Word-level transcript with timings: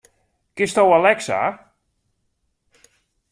Kinsto 0.55 0.85
Alexa? 0.97 1.39